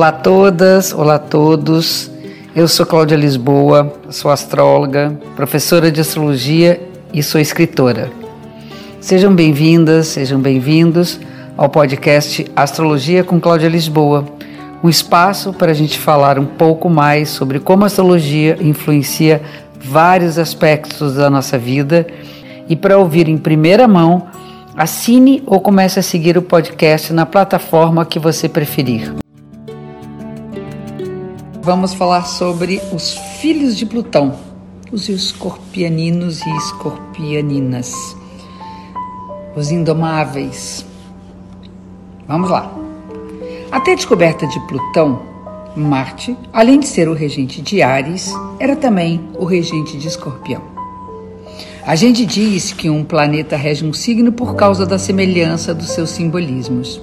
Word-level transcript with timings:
Olá 0.00 0.08
a 0.08 0.12
todas, 0.12 0.94
olá 0.94 1.14
a 1.16 1.18
todos. 1.18 2.10
Eu 2.56 2.66
sou 2.66 2.86
Cláudia 2.86 3.18
Lisboa, 3.18 3.92
sou 4.08 4.30
astróloga, 4.30 5.20
professora 5.36 5.92
de 5.92 6.00
astrologia 6.00 6.80
e 7.12 7.22
sou 7.22 7.38
escritora. 7.38 8.10
Sejam 8.98 9.34
bem-vindas, 9.34 10.06
sejam 10.06 10.40
bem-vindos 10.40 11.20
ao 11.54 11.68
podcast 11.68 12.50
Astrologia 12.56 13.22
com 13.22 13.38
Cláudia 13.38 13.68
Lisboa, 13.68 14.24
um 14.82 14.88
espaço 14.88 15.52
para 15.52 15.70
a 15.70 15.74
gente 15.74 15.98
falar 15.98 16.38
um 16.38 16.46
pouco 16.46 16.88
mais 16.88 17.28
sobre 17.28 17.60
como 17.60 17.84
a 17.84 17.86
astrologia 17.88 18.56
influencia 18.58 19.42
vários 19.78 20.38
aspectos 20.38 21.16
da 21.16 21.28
nossa 21.28 21.58
vida 21.58 22.06
e 22.70 22.74
para 22.74 22.96
ouvir 22.96 23.28
em 23.28 23.36
primeira 23.36 23.86
mão, 23.86 24.28
assine 24.74 25.42
ou 25.44 25.60
comece 25.60 25.98
a 25.98 26.02
seguir 26.02 26.38
o 26.38 26.42
podcast 26.42 27.12
na 27.12 27.26
plataforma 27.26 28.06
que 28.06 28.18
você 28.18 28.48
preferir. 28.48 29.12
Vamos 31.62 31.92
falar 31.92 32.24
sobre 32.24 32.80
os 32.90 33.12
filhos 33.38 33.76
de 33.76 33.84
Plutão, 33.84 34.34
os 34.90 35.10
escorpianinos 35.10 36.40
e 36.40 36.56
escorpianinas, 36.56 38.16
os 39.54 39.70
indomáveis. 39.70 40.86
Vamos 42.26 42.48
lá. 42.48 42.72
Até 43.70 43.92
a 43.92 43.94
descoberta 43.94 44.46
de 44.46 44.58
Plutão, 44.60 45.20
Marte, 45.76 46.34
além 46.50 46.80
de 46.80 46.86
ser 46.86 47.10
o 47.10 47.14
regente 47.14 47.60
de 47.60 47.82
Ares, 47.82 48.32
era 48.58 48.74
também 48.74 49.28
o 49.38 49.44
regente 49.44 49.98
de 49.98 50.08
Escorpião. 50.08 50.62
A 51.84 51.94
gente 51.94 52.24
diz 52.24 52.72
que 52.72 52.88
um 52.88 53.04
planeta 53.04 53.54
rege 53.54 53.84
um 53.84 53.92
signo 53.92 54.32
por 54.32 54.54
causa 54.54 54.86
da 54.86 54.98
semelhança 54.98 55.74
dos 55.74 55.90
seus 55.90 56.08
simbolismos. 56.08 57.02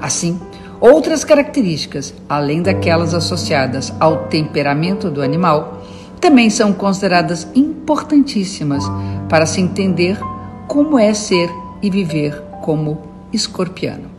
Assim, 0.00 0.40
outras 0.80 1.24
características, 1.24 2.14
além 2.28 2.62
daquelas 2.62 3.14
associadas 3.14 3.92
ao 3.98 4.24
temperamento 4.24 5.10
do 5.10 5.22
animal, 5.22 5.82
também 6.20 6.50
são 6.50 6.72
consideradas 6.72 7.46
importantíssimas 7.54 8.84
para 9.28 9.46
se 9.46 9.60
entender 9.60 10.18
como 10.66 10.98
é 10.98 11.14
ser 11.14 11.50
e 11.82 11.90
viver 11.90 12.42
como 12.62 12.98
escorpiano. 13.32 14.10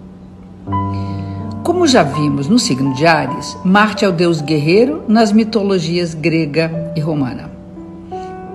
Como 1.64 1.86
já 1.86 2.02
vimos 2.04 2.48
no 2.48 2.58
signo 2.58 2.94
de 2.94 3.06
Ares, 3.06 3.58
Marte 3.64 4.06
é 4.06 4.08
o 4.08 4.12
deus 4.12 4.40
guerreiro 4.40 5.04
nas 5.08 5.32
mitologias 5.32 6.14
grega 6.14 6.94
e 6.96 7.00
romana. 7.00 7.52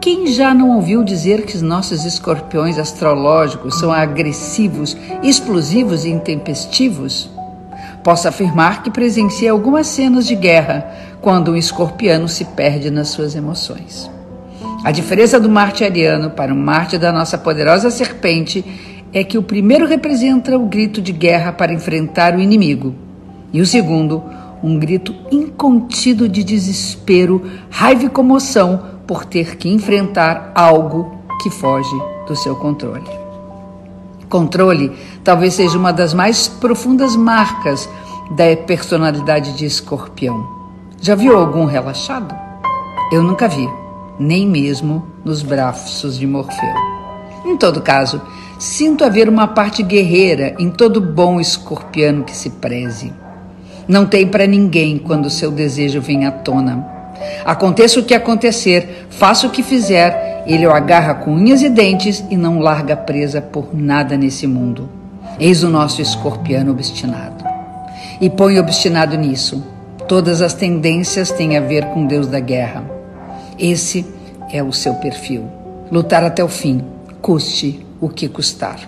Quem 0.01 0.27
já 0.27 0.53
não 0.53 0.71
ouviu 0.77 1.05
dizer 1.05 1.45
que 1.45 1.55
os 1.55 1.63
nossos 1.63 2.05
escorpiões 2.05 2.79
astrológicos 2.79 3.79
são 3.79 3.93
agressivos, 3.93 4.97
explosivos 5.23 6.05
e 6.05 6.11
intempestivos? 6.11 7.31
Posso 8.03 8.27
afirmar 8.27 8.83
que 8.83 8.91
presenciei 8.91 9.49
algumas 9.49 9.87
cenas 9.87 10.27
de 10.27 10.35
guerra 10.35 10.91
quando 11.21 11.53
um 11.53 11.57
escorpiano 11.57 12.29
se 12.29 12.45
perde 12.45 12.91
nas 12.91 13.09
suas 13.09 13.37
emoções. 13.37 14.11
A 14.85 14.91
diferença 14.91 15.39
do 15.39 15.49
Marte 15.49 15.85
ariano 15.85 16.31
para 16.31 16.53
o 16.53 16.57
Marte 16.57 16.99
da 16.99 17.13
nossa 17.13 17.39
poderosa 17.39 17.91
serpente 17.91 18.65
é 19.13 19.23
que 19.23 19.39
o 19.39 19.43
primeiro 19.43 19.87
representa 19.87 20.57
o 20.57 20.67
grito 20.67 21.01
de 21.01 21.13
guerra 21.13 21.53
para 21.53 21.73
enfrentar 21.73 22.35
o 22.35 22.41
inimigo, 22.41 22.95
e 23.53 23.61
o 23.61 23.67
segundo, 23.67 24.25
um 24.63 24.79
grito 24.79 25.15
incontido 25.31 26.29
de 26.29 26.43
desespero, 26.43 27.43
raiva 27.71 28.05
e 28.05 28.09
comoção 28.09 28.83
por 29.07 29.25
ter 29.25 29.57
que 29.57 29.69
enfrentar 29.69 30.51
algo 30.55 31.19
que 31.43 31.51
foge 31.51 31.95
do 32.27 32.35
seu 32.35 32.57
controle. 32.57 33.22
Controle 34.33 34.91
talvez 35.23 35.53
seja 35.53 35.77
uma 35.77 35.93
das 35.93 36.15
mais 36.15 36.49
profundas 36.49 37.15
marcas 37.15 37.87
da 38.31 38.57
personalidade 38.57 39.53
de 39.53 39.67
escorpião. 39.67 40.49
Já 41.03 41.15
viu 41.15 41.37
algum 41.37 41.67
relaxado? 41.67 42.35
Eu 43.13 43.23
nunca 43.23 43.47
vi, 43.47 43.69
nem 44.19 44.49
mesmo 44.49 45.07
nos 45.23 45.43
braços 45.43 46.19
de 46.19 46.27
Morfeu. 46.27 46.75
Em 47.45 47.59
todo 47.59 47.83
caso, 47.83 48.23
sinto 48.59 49.05
haver 49.05 49.29
uma 49.29 49.49
parte 49.49 49.83
guerreira 49.83 50.57
em 50.59 50.71
todo 50.71 50.99
bom 50.99 51.39
escorpiano 51.39 52.25
que 52.25 52.35
se 52.35 52.49
preze. 52.49 53.13
Não 53.87 54.07
tem 54.07 54.27
para 54.27 54.47
ninguém 54.47 54.97
quando 54.97 55.29
seu 55.29 55.51
desejo 55.51 56.01
vem 56.01 56.25
à 56.25 56.33
tona 56.33 57.03
Aconteça 57.45 58.01
o 58.01 58.05
que 58.05 58.15
acontecer, 58.15 59.07
faça 59.11 59.47
o 59.47 59.51
que 59.51 59.63
fizer, 59.63 60.32
ele 60.47 60.67
o 60.67 60.73
agarra 60.73 61.15
com 61.15 61.33
unhas 61.33 61.63
e 61.63 61.69
dentes 61.69 62.25
e 62.31 62.37
não 62.37 62.59
larga 62.59 62.97
presa 62.97 63.41
por 63.41 63.69
nada 63.73 64.17
nesse 64.17 64.47
mundo. 64.47 64.89
Eis 65.39 65.63
o 65.63 65.69
nosso 65.69 66.03
escorpiano 66.03 66.73
obstinado. 66.73 67.45
E 68.21 68.29
põe 68.29 68.59
obstinado 68.59 69.17
nisso. 69.17 69.63
Todas 70.09 70.43
as 70.43 70.55
tendências 70.55 71.31
têm 71.31 71.57
a 71.57 71.61
ver 71.61 71.87
com 71.87 72.07
Deus 72.07 72.27
da 72.27 72.41
guerra. 72.41 72.85
Esse 73.59 74.05
é 74.53 74.63
o 74.63 74.73
seu 74.73 74.95
perfil. 74.95 75.45
Lutar 75.91 76.25
até 76.25 76.43
o 76.43 76.49
fim, 76.49 76.83
custe 77.21 77.87
o 78.01 78.09
que 78.09 78.29
custar. 78.29 78.81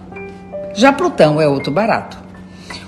Já 0.75 0.93
Plutão 0.93 1.41
é 1.41 1.47
outro 1.47 1.73
barato. 1.73 2.19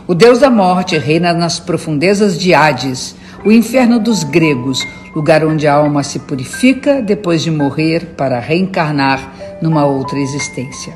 O 0.09 0.15
deus 0.15 0.39
da 0.39 0.51
morte 0.51 0.99
reina 0.99 1.33
nas 1.33 1.59
profundezas 1.59 2.39
de 2.39 2.55
Hades, 2.55 3.15
o 3.45 3.53
inferno 3.53 3.99
dos 3.99 4.25
gregos, 4.25 4.85
lugar 5.17 5.43
onde 5.43 5.67
a 5.67 5.73
alma 5.73 6.03
se 6.03 6.19
purifica 6.19 7.01
depois 7.01 7.43
de 7.43 7.51
morrer 7.51 8.09
para 8.19 8.39
reencarnar 8.39 9.33
numa 9.63 9.87
outra 9.87 10.19
existência. 10.19 10.93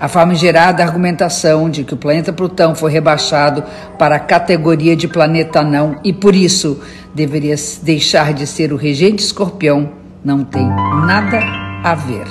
A 0.00 0.08
famigerada 0.08 0.82
argumentação 0.82 1.68
de 1.68 1.84
que 1.84 1.92
o 1.92 1.96
planeta 1.98 2.32
Plutão 2.32 2.74
foi 2.74 2.90
rebaixado 2.90 3.62
para 3.98 4.16
a 4.16 4.18
categoria 4.18 4.96
de 4.96 5.06
planeta 5.06 5.62
não 5.62 5.96
e 6.02 6.10
por 6.10 6.34
isso 6.34 6.80
deveria 7.14 7.54
deixar 7.82 8.32
de 8.32 8.46
ser 8.46 8.72
o 8.72 8.76
regente 8.76 9.22
escorpião 9.22 9.90
não 10.24 10.42
tem 10.42 10.66
nada 10.66 11.38
a 11.84 11.94
ver. 11.94 12.26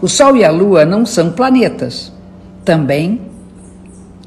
O 0.00 0.06
Sol 0.06 0.36
e 0.36 0.44
a 0.44 0.50
Lua 0.52 0.84
não 0.84 1.04
são 1.04 1.32
planetas, 1.32 2.12
também 2.64 3.20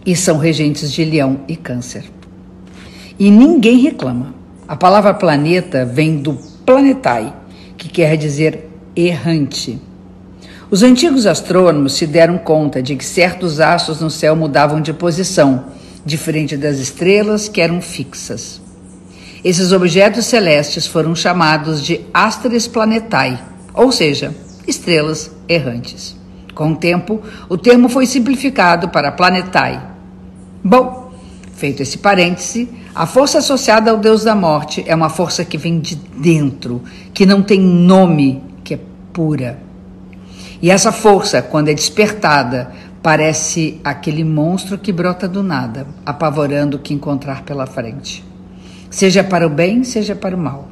e 0.05 0.17
são 0.17 0.37
regentes 0.37 0.91
de 0.91 1.05
Leão 1.05 1.39
e 1.47 1.55
Câncer. 1.55 2.03
E 3.17 3.31
ninguém 3.31 3.77
reclama. 3.77 4.40
A 4.71 4.75
palavra 4.77 5.13
planeta 5.13 5.83
vem 5.83 6.21
do 6.21 6.31
planetai, 6.65 7.33
que 7.75 7.89
quer 7.89 8.15
dizer 8.15 8.69
errante. 8.95 9.77
Os 10.69 10.81
antigos 10.81 11.25
astrônomos 11.25 11.95
se 11.95 12.07
deram 12.07 12.37
conta 12.37 12.81
de 12.81 12.95
que 12.95 13.03
certos 13.03 13.59
astros 13.59 13.99
no 13.99 14.09
céu 14.09 14.33
mudavam 14.33 14.79
de 14.79 14.93
posição, 14.93 15.65
diferente 16.05 16.55
das 16.55 16.77
estrelas 16.77 17.49
que 17.49 17.59
eram 17.59 17.81
fixas. 17.81 18.61
Esses 19.43 19.73
objetos 19.73 20.25
celestes 20.27 20.87
foram 20.87 21.13
chamados 21.13 21.83
de 21.83 21.99
astres 22.13 22.65
planetai, 22.65 23.43
ou 23.73 23.91
seja, 23.91 24.33
estrelas 24.65 25.31
errantes. 25.49 26.15
Com 26.55 26.71
o 26.71 26.75
tempo, 26.77 27.21
o 27.49 27.57
termo 27.57 27.89
foi 27.89 28.05
simplificado 28.05 28.87
para 28.87 29.11
planetai. 29.11 29.85
Bom, 30.63 31.00
feito 31.61 31.83
esse 31.83 31.99
parêntese, 31.99 32.67
a 32.95 33.05
força 33.05 33.37
associada 33.37 33.91
ao 33.91 33.97
Deus 33.97 34.23
da 34.23 34.33
morte 34.33 34.83
é 34.87 34.95
uma 34.95 35.09
força 35.09 35.45
que 35.45 35.59
vem 35.59 35.79
de 35.79 35.93
dentro, 35.95 36.81
que 37.13 37.23
não 37.23 37.43
tem 37.43 37.61
nome, 37.61 38.41
que 38.63 38.73
é 38.73 38.79
pura. 39.13 39.59
E 40.59 40.71
essa 40.71 40.91
força, 40.91 41.39
quando 41.39 41.67
é 41.67 41.73
despertada, 41.75 42.71
parece 43.03 43.79
aquele 43.83 44.23
monstro 44.23 44.75
que 44.75 44.91
brota 44.91 45.27
do 45.27 45.43
nada, 45.43 45.85
apavorando 46.03 46.77
o 46.77 46.79
que 46.79 46.95
encontrar 46.95 47.43
pela 47.43 47.67
frente. 47.67 48.25
Seja 48.89 49.23
para 49.23 49.45
o 49.45 49.49
bem, 49.49 49.83
seja 49.83 50.15
para 50.15 50.35
o 50.35 50.39
mal. 50.39 50.67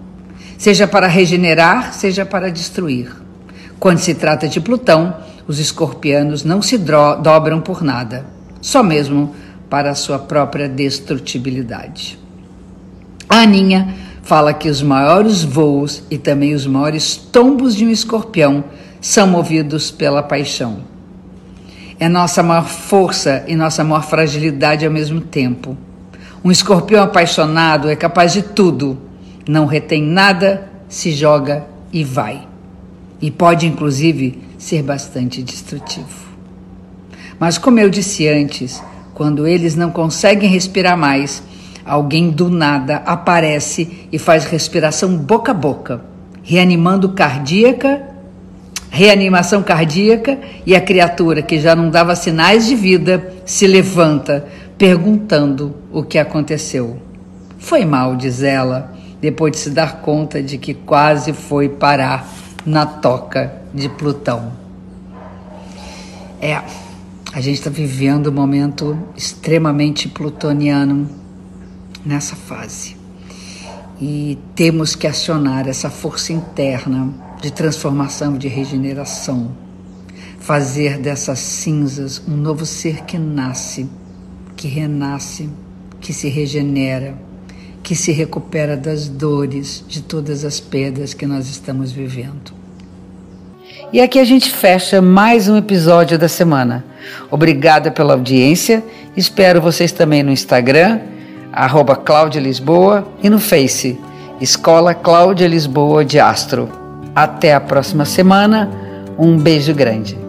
Seja 0.57 0.87
para 0.87 1.05
regenerar, 1.05 1.93
seja 1.93 2.25
para 2.25 2.49
destruir. 2.49 3.15
Quando 3.79 3.99
se 3.99 4.15
trata 4.15 4.47
de 4.47 4.59
Plutão, 4.59 5.17
os 5.47 5.59
escorpianos 5.59 6.43
não 6.43 6.63
se 6.63 6.79
dobram 6.79 7.61
por 7.61 7.83
nada, 7.83 8.25
só 8.59 8.81
mesmo 8.81 9.35
para 9.69 9.91
a 9.91 9.95
sua 9.95 10.19
própria 10.19 10.67
destrutibilidade. 10.67 12.17
A 13.27 13.41
Aninha 13.41 13.93
fala 14.23 14.53
que 14.53 14.69
os 14.69 14.81
maiores 14.81 15.43
voos 15.43 16.03
e 16.09 16.17
também 16.17 16.53
os 16.53 16.65
maiores 16.65 17.15
tombos 17.15 17.75
de 17.75 17.85
um 17.85 17.89
escorpião 17.89 18.63
são 18.99 19.27
movidos 19.27 19.91
pela 19.91 20.23
paixão. 20.23 20.79
É 21.99 22.07
nossa 22.07 22.41
maior 22.41 22.67
força 22.67 23.43
e 23.47 23.55
nossa 23.55 23.83
maior 23.83 24.03
fragilidade 24.03 24.85
ao 24.85 24.91
mesmo 24.91 25.21
tempo. 25.21 25.77
Um 26.43 26.49
escorpião 26.49 27.03
apaixonado 27.03 27.89
é 27.89 27.95
capaz 27.95 28.33
de 28.33 28.41
tudo, 28.41 28.97
não 29.47 29.65
retém 29.65 30.01
nada, 30.01 30.69
se 30.87 31.11
joga 31.11 31.65
e 31.91 32.03
vai. 32.03 32.47
E 33.21 33.29
pode, 33.29 33.67
inclusive, 33.67 34.41
ser 34.57 34.81
bastante 34.81 35.43
destrutivo. 35.43 36.29
Mas, 37.37 37.57
como 37.57 37.79
eu 37.79 37.89
disse 37.89 38.27
antes, 38.27 38.81
quando 39.19 39.45
eles 39.45 39.75
não 39.75 39.91
conseguem 39.91 40.49
respirar 40.49 40.97
mais, 40.97 41.43
alguém 41.83 42.29
do 42.29 42.49
nada 42.49 43.03
aparece 43.05 44.07
e 44.13 44.17
faz 44.17 44.45
respiração 44.45 45.17
boca 45.17 45.51
a 45.51 45.53
boca, 45.53 45.99
reanimando 46.41 47.09
cardíaca, 47.09 48.01
reanimação 48.89 49.61
cardíaca, 49.61 50.39
e 50.65 50.73
a 50.73 50.79
criatura 50.79 51.41
que 51.41 51.59
já 51.59 51.75
não 51.75 51.89
dava 51.89 52.15
sinais 52.15 52.65
de 52.65 52.75
vida 52.75 53.33
se 53.45 53.67
levanta, 53.67 54.47
perguntando 54.77 55.75
o 55.91 56.01
que 56.01 56.17
aconteceu. 56.17 56.97
Foi 57.57 57.83
mal, 57.83 58.15
diz 58.15 58.41
ela, 58.41 58.93
depois 59.19 59.51
de 59.51 59.57
se 59.57 59.69
dar 59.71 59.97
conta 59.97 60.41
de 60.41 60.57
que 60.57 60.73
quase 60.73 61.33
foi 61.33 61.67
parar 61.67 62.25
na 62.65 62.85
toca 62.85 63.51
de 63.73 63.89
Plutão. 63.89 64.53
É, 66.41 66.61
a 67.31 67.41
gente 67.41 67.59
está 67.59 67.69
vivendo 67.69 68.27
um 68.27 68.33
momento 68.33 68.97
extremamente 69.15 70.09
plutoniano 70.09 71.07
nessa 72.03 72.35
fase. 72.35 72.97
E 74.01 74.37
temos 74.55 74.95
que 74.95 75.05
acionar 75.05 75.67
essa 75.67 75.89
força 75.89 76.33
interna 76.33 77.13
de 77.41 77.51
transformação, 77.51 78.37
de 78.37 78.47
regeneração. 78.47 79.51
Fazer 80.39 80.97
dessas 80.97 81.39
cinzas 81.39 82.21
um 82.27 82.35
novo 82.35 82.65
ser 82.65 83.03
que 83.03 83.17
nasce, 83.17 83.87
que 84.55 84.67
renasce, 84.67 85.49
que 86.01 86.13
se 86.13 86.29
regenera, 86.29 87.15
que 87.83 87.95
se 87.95 88.11
recupera 88.11 88.75
das 88.75 89.07
dores, 89.07 89.83
de 89.87 90.01
todas 90.01 90.43
as 90.43 90.59
perdas 90.59 91.13
que 91.13 91.27
nós 91.27 91.47
estamos 91.47 91.91
vivendo. 91.91 92.53
E 93.93 94.01
aqui 94.01 94.17
a 94.17 94.23
gente 94.23 94.49
fecha 94.49 95.01
mais 95.01 95.47
um 95.47 95.57
episódio 95.57 96.17
da 96.17 96.27
semana. 96.27 96.88
Obrigada 97.29 97.91
pela 97.91 98.13
audiência. 98.13 98.83
Espero 99.15 99.61
vocês 99.61 99.91
também 99.91 100.23
no 100.23 100.31
Instagram, 100.31 100.99
arroba 101.51 101.95
Cláudia 101.95 102.39
Lisboa, 102.39 103.07
e 103.21 103.29
no 103.29 103.39
Face, 103.39 103.99
Escola 104.39 104.93
Cláudia 104.93 105.47
Lisboa 105.47 106.05
de 106.05 106.19
Astro. 106.19 106.69
Até 107.15 107.53
a 107.53 107.59
próxima 107.59 108.05
semana. 108.05 108.69
Um 109.17 109.37
beijo 109.37 109.73
grande. 109.73 110.28